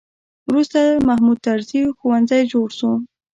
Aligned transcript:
وروسته 0.49 0.79
محمود 1.07 1.37
طرزي 1.47 1.81
ښوونځی 1.97 2.41
جوړ 2.51 2.67
شو. 2.77 2.91